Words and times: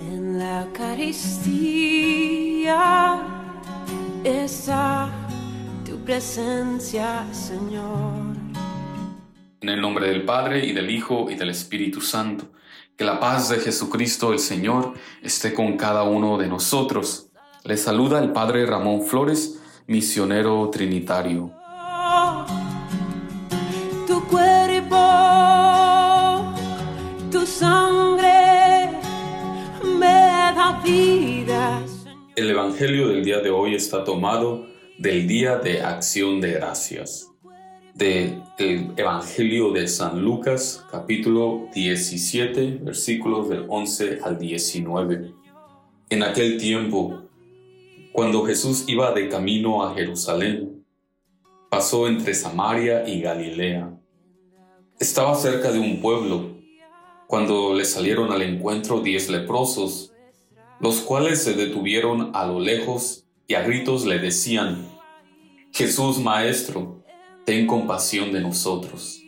en 0.00 0.38
la 0.38 0.62
Eucaristía 0.64 1.18
está 4.24 5.08
tu 5.84 5.96
presencia, 6.04 7.26
Señor. 7.32 8.36
En 9.60 9.68
el 9.68 9.80
nombre 9.80 10.08
del 10.08 10.24
Padre 10.24 10.66
y 10.66 10.72
del 10.72 10.90
Hijo 10.90 11.30
y 11.30 11.34
del 11.34 11.50
Espíritu 11.50 12.00
Santo, 12.00 12.46
que 12.96 13.04
la 13.04 13.18
paz 13.18 13.48
de 13.48 13.58
Jesucristo 13.58 14.32
el 14.32 14.38
Señor 14.38 14.94
esté 15.22 15.54
con 15.54 15.76
cada 15.76 16.02
uno 16.02 16.36
de 16.36 16.48
nosotros. 16.48 17.30
Les 17.64 17.82
saluda 17.82 18.18
el 18.18 18.32
Padre 18.32 18.66
Ramón 18.66 19.02
Flores, 19.02 19.60
misionero 19.86 20.68
trinitario. 20.70 21.52
Evangelio 32.78 33.08
del 33.08 33.24
día 33.24 33.40
de 33.40 33.50
hoy 33.50 33.74
está 33.74 34.04
tomado 34.04 34.68
del 34.98 35.26
Día 35.26 35.56
de 35.56 35.80
Acción 35.80 36.40
de 36.40 36.52
Gracias, 36.52 37.28
del 37.92 38.40
Evangelio 38.96 39.72
de 39.72 39.88
San 39.88 40.22
Lucas, 40.22 40.86
capítulo 40.88 41.66
17, 41.74 42.78
versículos 42.82 43.48
del 43.48 43.64
11 43.68 44.20
al 44.22 44.38
19. 44.38 45.34
En 46.08 46.22
aquel 46.22 46.56
tiempo, 46.56 47.24
cuando 48.12 48.44
Jesús 48.44 48.84
iba 48.86 49.10
de 49.10 49.28
camino 49.28 49.84
a 49.84 49.92
Jerusalén, 49.96 50.86
pasó 51.68 52.06
entre 52.06 52.32
Samaria 52.32 53.08
y 53.08 53.20
Galilea. 53.20 53.92
Estaba 55.00 55.34
cerca 55.34 55.72
de 55.72 55.80
un 55.80 56.00
pueblo, 56.00 56.54
cuando 57.26 57.74
le 57.74 57.84
salieron 57.84 58.30
al 58.30 58.42
encuentro 58.42 59.00
diez 59.00 59.28
leprosos, 59.28 60.12
los 60.80 61.00
cuales 61.00 61.42
se 61.42 61.54
detuvieron 61.54 62.30
a 62.34 62.46
lo 62.46 62.60
lejos 62.60 63.24
y 63.46 63.54
a 63.54 63.62
gritos 63.62 64.04
le 64.04 64.18
decían, 64.18 64.88
Jesús 65.72 66.18
Maestro, 66.18 67.02
ten 67.44 67.66
compasión 67.66 68.32
de 68.32 68.40
nosotros. 68.40 69.20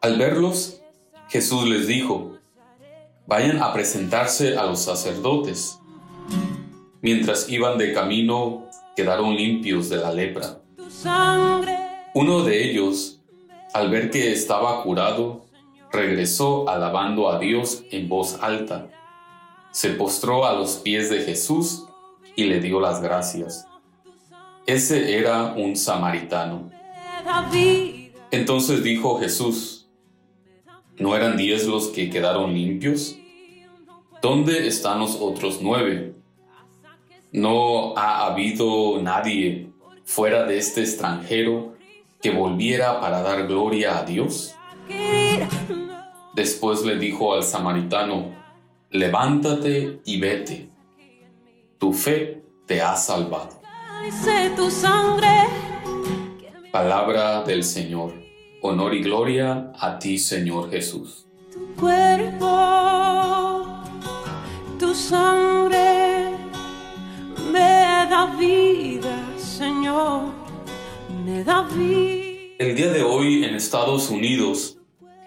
Al 0.00 0.18
verlos, 0.18 0.80
Jesús 1.28 1.68
les 1.68 1.86
dijo, 1.86 2.38
vayan 3.26 3.62
a 3.62 3.72
presentarse 3.72 4.56
a 4.56 4.64
los 4.64 4.80
sacerdotes. 4.80 5.78
Mientras 7.00 7.48
iban 7.48 7.78
de 7.78 7.92
camino, 7.92 8.68
quedaron 8.96 9.36
limpios 9.36 9.88
de 9.88 9.96
la 9.98 10.12
lepra. 10.12 10.60
Uno 12.14 12.42
de 12.44 12.70
ellos, 12.70 13.20
al 13.72 13.90
ver 13.90 14.10
que 14.10 14.32
estaba 14.32 14.82
curado, 14.82 15.44
regresó 15.92 16.68
alabando 16.68 17.30
a 17.30 17.38
Dios 17.38 17.84
en 17.90 18.08
voz 18.08 18.38
alta 18.42 18.88
se 19.74 19.90
postró 19.90 20.46
a 20.46 20.52
los 20.52 20.76
pies 20.76 21.10
de 21.10 21.22
Jesús 21.22 21.84
y 22.36 22.44
le 22.44 22.60
dio 22.60 22.78
las 22.78 23.02
gracias. 23.02 23.66
Ese 24.66 25.18
era 25.18 25.52
un 25.56 25.74
samaritano. 25.74 26.70
Entonces 28.30 28.84
dijo 28.84 29.18
Jesús, 29.18 29.88
¿no 30.96 31.16
eran 31.16 31.36
diez 31.36 31.66
los 31.66 31.88
que 31.88 32.08
quedaron 32.08 32.54
limpios? 32.54 33.16
¿Dónde 34.22 34.68
están 34.68 35.00
los 35.00 35.16
otros 35.16 35.58
nueve? 35.60 36.14
¿No 37.32 37.96
ha 37.96 38.26
habido 38.26 39.02
nadie 39.02 39.72
fuera 40.04 40.44
de 40.46 40.56
este 40.56 40.82
extranjero 40.82 41.74
que 42.22 42.30
volviera 42.30 43.00
para 43.00 43.22
dar 43.22 43.48
gloria 43.48 43.98
a 43.98 44.04
Dios? 44.04 44.54
Después 46.32 46.84
le 46.84 46.96
dijo 46.96 47.34
al 47.34 47.42
samaritano, 47.42 48.43
levántate 48.94 50.00
y 50.04 50.20
vete. 50.20 50.70
Tu 51.78 51.92
fe 51.92 52.44
te 52.64 52.80
ha 52.80 52.94
salvado. 52.94 53.60
Palabra 56.70 57.42
del 57.42 57.64
Señor. 57.64 58.14
Honor 58.62 58.94
y 58.94 59.02
gloria 59.02 59.72
a 59.78 59.98
ti, 59.98 60.16
Señor 60.16 60.70
Jesús. 60.70 61.26
Tu 61.52 61.74
cuerpo, 61.74 62.46
tu 64.78 64.94
sangre 64.94 66.30
me 67.52 68.06
da 68.08 68.34
vida, 68.38 69.16
Señor, 69.36 70.32
me 71.24 71.42
da 71.42 71.62
vida. 71.62 72.54
El 72.60 72.76
día 72.76 72.92
de 72.92 73.02
hoy 73.02 73.44
en 73.44 73.56
Estados 73.56 74.08
Unidos 74.08 74.78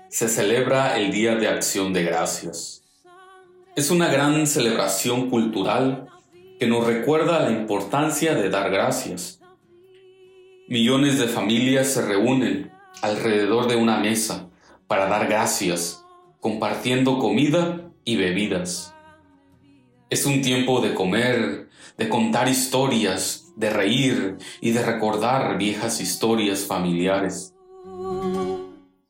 se 0.07 0.29
celebra 0.29 0.97
el 0.97 1.11
Día 1.11 1.35
de 1.35 1.49
Acción 1.49 1.91
de 1.91 2.03
Gracias. 2.03 2.86
Es 3.77 3.91
una 3.91 4.07
gran 4.07 4.47
celebración 4.47 5.29
cultural 5.29 6.07
que 6.59 6.65
nos 6.65 6.83
recuerda 6.87 7.47
la 7.47 7.51
importancia 7.51 8.33
de 8.33 8.49
dar 8.49 8.71
gracias. 8.71 9.39
Millones 10.67 11.19
de 11.19 11.27
familias 11.27 11.93
se 11.93 12.03
reúnen 12.03 12.71
alrededor 13.03 13.67
de 13.67 13.75
una 13.75 13.99
mesa 13.99 14.49
para 14.87 15.05
dar 15.05 15.27
gracias, 15.27 16.03
compartiendo 16.39 17.19
comida 17.19 17.91
y 18.03 18.15
bebidas. 18.15 18.95
Es 20.09 20.25
un 20.25 20.41
tiempo 20.41 20.81
de 20.81 20.95
comer, 20.95 21.69
de 21.99 22.09
contar 22.09 22.49
historias, 22.49 23.53
de 23.57 23.69
reír 23.69 24.37
y 24.59 24.71
de 24.71 24.83
recordar 24.83 25.59
viejas 25.59 26.01
historias 26.01 26.65
familiares. 26.65 27.53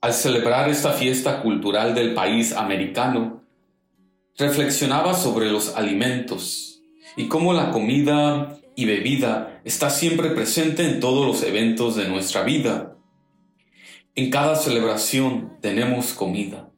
Al 0.01 0.11
celebrar 0.11 0.67
esta 0.67 0.91
fiesta 0.91 1.41
cultural 1.41 1.95
del 1.95 2.13
país 2.13 2.51
americano, 2.51 3.46
reflexionaba 4.37 5.13
sobre 5.15 5.51
los 5.51 5.75
alimentos 5.75 6.81
y 7.15 7.27
cómo 7.27 7.53
la 7.53 7.71
comida 7.71 8.57
y 8.75 8.85
bebida 8.85 9.59
está 9.65 9.89
siempre 9.89 10.29
presente 10.29 10.85
en 10.85 10.99
todos 10.99 11.25
los 11.25 11.41
eventos 11.43 11.95
de 11.95 12.07
nuestra 12.07 12.43
vida. 12.43 12.95
En 14.15 14.29
cada 14.29 14.55
celebración 14.55 15.57
tenemos 15.61 16.13
comida 16.13 16.69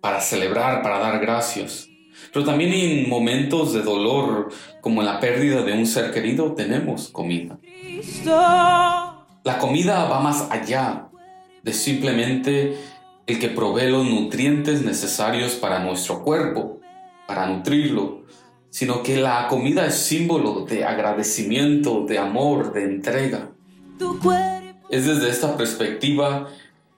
para 0.00 0.20
celebrar, 0.20 0.82
para 0.82 0.98
dar 0.98 1.20
gracias. 1.20 1.88
Pero 2.32 2.44
también 2.44 2.72
en 2.72 3.08
momentos 3.08 3.72
de 3.74 3.82
dolor, 3.82 4.50
como 4.80 5.02
en 5.02 5.06
la 5.06 5.20
pérdida 5.20 5.62
de 5.62 5.72
un 5.72 5.86
ser 5.86 6.12
querido, 6.12 6.54
tenemos 6.54 7.08
comida. 7.08 7.58
La 9.44 9.58
comida 9.58 10.04
va 10.04 10.20
más 10.20 10.50
allá 10.50 11.08
de 11.62 11.72
simplemente 11.72 12.76
el 13.26 13.38
que 13.38 13.48
provee 13.48 13.90
los 13.90 14.06
nutrientes 14.06 14.82
necesarios 14.82 15.52
para 15.52 15.78
nuestro 15.80 16.22
cuerpo, 16.22 16.80
para 17.26 17.46
nutrirlo, 17.46 18.24
sino 18.70 19.02
que 19.02 19.16
la 19.16 19.48
comida 19.48 19.86
es 19.86 19.94
símbolo 19.94 20.64
de 20.64 20.84
agradecimiento, 20.84 22.04
de 22.06 22.18
amor, 22.18 22.72
de 22.72 22.84
entrega. 22.84 23.50
Es 24.88 25.06
desde 25.06 25.28
esta 25.28 25.56
perspectiva 25.56 26.48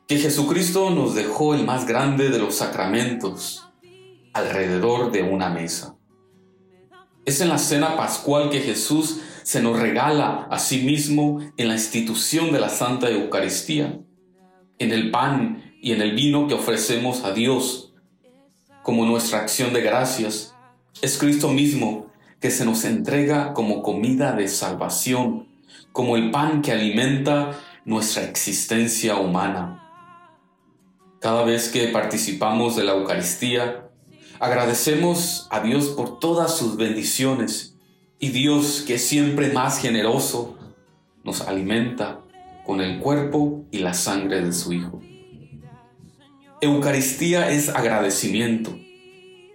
que 0.06 0.18
Jesucristo 0.18 0.90
nos 0.90 1.14
dejó 1.14 1.54
el 1.54 1.64
más 1.64 1.86
grande 1.86 2.30
de 2.30 2.38
los 2.38 2.56
sacramentos 2.56 3.68
alrededor 4.32 5.10
de 5.12 5.22
una 5.22 5.48
mesa. 5.48 5.96
Es 7.24 7.40
en 7.40 7.48
la 7.48 7.58
cena 7.58 7.96
pascual 7.96 8.50
que 8.50 8.60
Jesús 8.60 9.20
se 9.42 9.62
nos 9.62 9.78
regala 9.78 10.46
a 10.50 10.58
sí 10.58 10.82
mismo 10.82 11.40
en 11.56 11.68
la 11.68 11.74
institución 11.74 12.52
de 12.52 12.60
la 12.60 12.68
Santa 12.68 13.10
Eucaristía, 13.10 14.00
en 14.78 14.92
el 14.92 15.10
pan 15.10 15.71
y 15.82 15.90
en 15.90 16.00
el 16.00 16.12
vino 16.12 16.46
que 16.46 16.54
ofrecemos 16.54 17.24
a 17.24 17.32
Dios 17.32 17.92
como 18.84 19.04
nuestra 19.04 19.40
acción 19.40 19.72
de 19.72 19.82
gracias. 19.82 20.54
Es 21.02 21.18
Cristo 21.18 21.48
mismo 21.48 22.06
que 22.40 22.52
se 22.52 22.64
nos 22.64 22.84
entrega 22.84 23.52
como 23.52 23.82
comida 23.82 24.32
de 24.32 24.46
salvación, 24.46 25.48
como 25.90 26.16
el 26.16 26.30
pan 26.30 26.62
que 26.62 26.70
alimenta 26.70 27.58
nuestra 27.84 28.22
existencia 28.22 29.16
humana. 29.16 29.90
Cada 31.18 31.42
vez 31.42 31.68
que 31.68 31.88
participamos 31.88 32.76
de 32.76 32.84
la 32.84 32.92
Eucaristía, 32.92 33.88
agradecemos 34.38 35.48
a 35.50 35.60
Dios 35.60 35.88
por 35.88 36.20
todas 36.20 36.56
sus 36.56 36.76
bendiciones 36.76 37.76
y 38.20 38.28
Dios, 38.28 38.84
que 38.86 38.94
es 38.94 39.08
siempre 39.08 39.52
más 39.52 39.80
generoso, 39.80 40.56
nos 41.24 41.40
alimenta 41.40 42.20
con 42.64 42.80
el 42.80 43.00
cuerpo 43.00 43.64
y 43.72 43.78
la 43.78 43.94
sangre 43.94 44.44
de 44.44 44.52
su 44.52 44.72
Hijo. 44.72 45.00
Eucaristía 46.62 47.50
es 47.50 47.70
agradecimiento. 47.70 48.78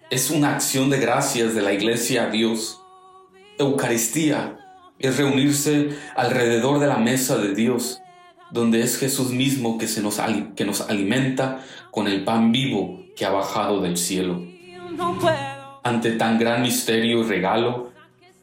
Es 0.09 0.30
una 0.30 0.56
acción 0.56 0.89
de 0.89 1.00
gracias 1.00 1.56
de 1.56 1.62
la 1.62 1.71
iglesia 1.71 2.24
a 2.24 2.30
Dios. 2.30 2.81
Eucaristía 3.57 4.57
es 5.00 5.15
reunirse 5.15 5.92
alrededor 6.18 6.80
de 6.80 6.88
la 6.88 6.98
mesa 6.98 7.38
de 7.38 7.56
Dios, 7.56 8.01
donde 8.51 8.81
es 8.81 9.00
Jesús 9.00 9.31
mismo 9.31 9.77
que, 9.77 9.88
se 9.88 10.01
nos, 10.01 10.19
que 10.57 10.65
nos 10.65 10.81
alimenta 10.81 11.63
con 11.92 12.09
el 12.09 12.25
pan 12.25 12.51
vivo 12.51 13.00
que 13.15 13.24
ha 13.24 13.30
bajado 13.30 13.80
del 13.80 13.95
cielo. 13.95 14.42
Ante 15.86 16.12
tan 16.12 16.38
gran 16.38 16.62
misterio 16.62 17.21
y 17.21 17.24
regalo, 17.24 17.94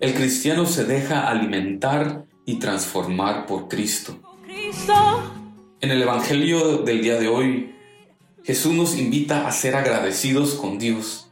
el 0.00 0.14
cristiano 0.14 0.64
se 0.64 0.87
deja 0.87 1.28
alimentar 1.28 2.25
y 2.46 2.55
transformar 2.55 3.44
por 3.44 3.69
Cristo. 3.69 4.19
En 5.82 5.90
el 5.90 6.00
Evangelio 6.00 6.78
del 6.78 7.02
día 7.02 7.19
de 7.19 7.28
hoy, 7.28 7.73
Jesús 8.44 8.75
nos 8.75 8.99
invita 8.99 9.49
a 9.49 9.52
ser 9.52 9.75
agradecidos 9.75 10.52
con 10.52 10.79
Dios. 10.79 11.31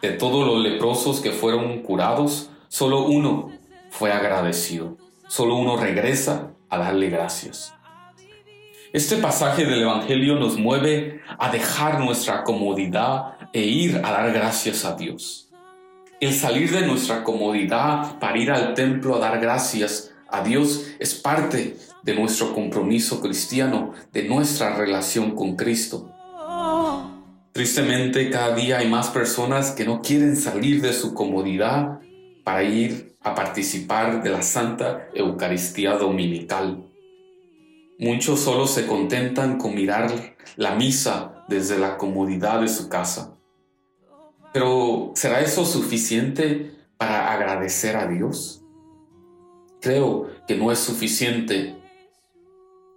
De 0.00 0.12
todos 0.12 0.46
los 0.46 0.62
leprosos 0.62 1.20
que 1.20 1.30
fueron 1.30 1.82
curados, 1.82 2.48
solo 2.68 3.04
uno 3.04 3.52
fue 3.90 4.12
agradecido. 4.12 4.96
Solo 5.28 5.56
uno 5.56 5.76
regresa 5.76 6.52
a 6.70 6.78
darle 6.78 7.10
gracias. 7.10 7.74
Este 8.94 9.16
pasaje 9.16 9.66
del 9.66 9.82
Evangelio 9.82 10.36
nos 10.36 10.56
mueve 10.56 11.20
a 11.38 11.50
dejar 11.50 12.00
nuestra 12.00 12.44
comodidad 12.44 13.34
e 13.52 13.60
ir 13.60 14.00
a 14.02 14.10
dar 14.10 14.32
gracias 14.32 14.86
a 14.86 14.96
Dios. 14.96 15.50
El 16.18 16.32
salir 16.32 16.70
de 16.70 16.86
nuestra 16.86 17.24
comodidad 17.24 18.18
para 18.18 18.38
ir 18.38 18.50
al 18.50 18.72
templo 18.72 19.16
a 19.16 19.18
dar 19.18 19.38
gracias 19.38 20.14
a 20.30 20.42
Dios 20.42 20.86
es 20.98 21.14
parte 21.14 21.76
de 22.02 22.14
nuestro 22.14 22.54
compromiso 22.54 23.20
cristiano, 23.20 23.92
de 24.12 24.24
nuestra 24.24 24.76
relación 24.76 25.34
con 25.34 25.56
Cristo. 25.56 26.12
Tristemente, 27.52 28.30
cada 28.30 28.54
día 28.54 28.78
hay 28.78 28.88
más 28.88 29.08
personas 29.08 29.70
que 29.70 29.86
no 29.86 30.02
quieren 30.02 30.36
salir 30.36 30.82
de 30.82 30.92
su 30.92 31.14
comodidad 31.14 32.00
para 32.44 32.62
ir 32.62 33.16
a 33.22 33.34
participar 33.34 34.22
de 34.22 34.30
la 34.30 34.42
Santa 34.42 35.08
Eucaristía 35.14 35.96
Dominical. 35.96 36.86
Muchos 37.98 38.40
solo 38.40 38.66
se 38.66 38.86
contentan 38.86 39.56
con 39.56 39.74
mirar 39.74 40.36
la 40.56 40.74
misa 40.74 41.44
desde 41.48 41.78
la 41.78 41.96
comodidad 41.96 42.60
de 42.60 42.68
su 42.68 42.88
casa. 42.90 43.38
Pero 44.52 45.12
¿será 45.14 45.40
eso 45.40 45.64
suficiente 45.64 46.72
para 46.98 47.32
agradecer 47.32 47.96
a 47.96 48.06
Dios? 48.06 48.62
Creo 49.80 50.28
que 50.46 50.56
no 50.56 50.70
es 50.70 50.78
suficiente 50.78 51.74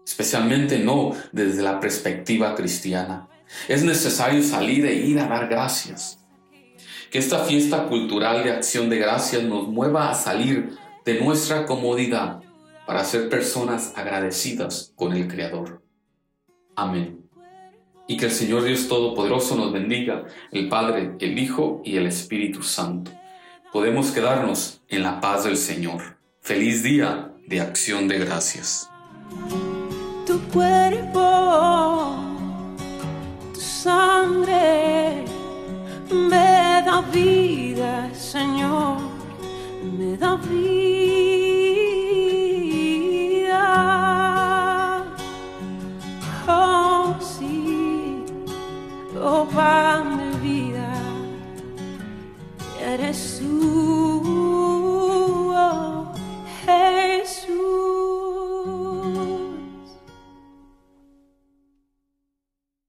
especialmente 0.09 0.79
no 0.79 1.11
desde 1.31 1.61
la 1.61 1.79
perspectiva 1.79 2.56
cristiana. 2.56 3.27
Es 3.67 3.83
necesario 3.83 4.41
salir 4.41 4.83
e 4.88 4.95
ir 4.95 5.19
a 5.19 5.27
dar 5.27 5.47
gracias. 5.47 6.17
Que 7.11 7.19
esta 7.19 7.45
fiesta 7.45 7.85
cultural 7.88 8.44
de 8.44 8.51
acción 8.51 8.89
de 8.89 8.97
gracias 8.97 9.44
nos 9.44 9.67
mueva 9.67 10.09
a 10.09 10.15
salir 10.15 10.71
de 11.06 11.21
nuestra 11.21 11.67
comodidad 11.67 12.41
para 12.88 13.03
ser 13.03 13.29
personas 13.29 13.94
agradecidas 13.95 14.94
con 14.95 15.13
el 15.13 15.27
Creador. 15.27 15.83
Amén. 16.75 17.29
Y 18.07 18.17
que 18.17 18.25
el 18.25 18.31
Señor 18.31 18.63
Dios 18.63 18.88
Todopoderoso 18.88 19.56
nos 19.56 19.71
bendiga, 19.71 20.25
el 20.51 20.69
Padre, 20.69 21.17
el 21.19 21.38
Hijo 21.38 21.83
y 21.85 21.97
el 21.97 22.07
Espíritu 22.07 22.63
Santo. 22.63 23.11
Podemos 23.71 24.09
quedarnos 24.09 24.81
en 24.88 25.03
la 25.03 25.21
paz 25.21 25.44
del 25.44 25.57
Señor. 25.57 26.17
Feliz 26.41 26.81
día 26.81 27.31
de 27.45 27.61
acción 27.61 28.07
de 28.07 28.17
gracias 28.17 28.89
cuerpo, 30.53 32.15
tu 33.53 33.59
sangre 33.61 35.23
me 36.11 36.81
da 36.85 37.01
vida, 37.01 38.09
Señor, 38.13 38.97
me 39.97 40.17
da 40.17 40.35
vida. 40.35 41.08